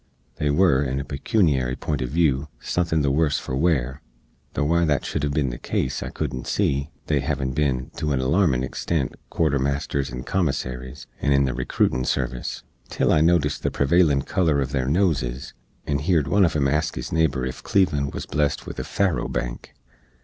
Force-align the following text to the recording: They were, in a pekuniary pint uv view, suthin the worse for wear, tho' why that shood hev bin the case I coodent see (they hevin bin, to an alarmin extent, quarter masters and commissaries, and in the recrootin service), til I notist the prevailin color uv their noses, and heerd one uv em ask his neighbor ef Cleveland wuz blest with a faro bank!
They 0.37 0.49
were, 0.49 0.81
in 0.83 0.99
a 0.99 1.05
pekuniary 1.05 1.75
pint 1.75 2.01
uv 2.01 2.07
view, 2.07 2.47
suthin 2.59 3.03
the 3.03 3.11
worse 3.11 3.37
for 3.37 3.55
wear, 3.55 4.01
tho' 4.55 4.63
why 4.63 4.83
that 4.83 5.03
shood 5.05 5.21
hev 5.21 5.33
bin 5.33 5.51
the 5.51 5.59
case 5.59 6.01
I 6.01 6.09
coodent 6.09 6.47
see 6.47 6.89
(they 7.05 7.19
hevin 7.19 7.53
bin, 7.53 7.91
to 7.97 8.11
an 8.11 8.19
alarmin 8.19 8.63
extent, 8.63 9.13
quarter 9.29 9.59
masters 9.59 10.09
and 10.09 10.25
commissaries, 10.25 11.05
and 11.21 11.35
in 11.35 11.45
the 11.45 11.53
recrootin 11.53 12.03
service), 12.07 12.63
til 12.89 13.11
I 13.13 13.19
notist 13.19 13.61
the 13.61 13.69
prevailin 13.69 14.25
color 14.25 14.55
uv 14.55 14.69
their 14.71 14.87
noses, 14.87 15.53
and 15.85 16.01
heerd 16.01 16.27
one 16.27 16.45
uv 16.45 16.55
em 16.55 16.67
ask 16.67 16.95
his 16.95 17.11
neighbor 17.11 17.45
ef 17.45 17.61
Cleveland 17.61 18.11
wuz 18.15 18.21
blest 18.25 18.65
with 18.65 18.79
a 18.79 18.83
faro 18.83 19.27
bank! 19.27 19.75